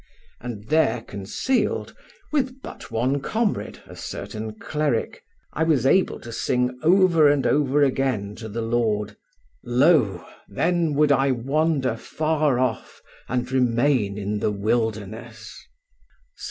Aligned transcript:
And 0.39 0.63
there 0.69 1.01
concealed, 1.03 1.95
with 2.31 2.59
but 2.63 2.89
one 2.89 3.21
comrade, 3.21 3.83
a 3.85 3.95
certain 3.95 4.57
cleric, 4.57 5.23
I 5.53 5.63
was 5.63 5.85
able 5.85 6.19
to 6.21 6.31
sing 6.31 6.75
over 6.81 7.29
and 7.29 7.45
over 7.45 7.83
again 7.83 8.33
to 8.37 8.49
the 8.49 8.63
Lord: 8.63 9.15
"Lo, 9.63 10.25
then 10.47 10.95
would 10.95 11.11
I 11.11 11.29
wander 11.29 11.95
far 11.95 12.57
off, 12.57 12.99
and 13.29 13.51
remain 13.51 14.17
in 14.17 14.39
the 14.39 14.49
wilderness" 14.51 15.53
(Ps. 16.35 16.39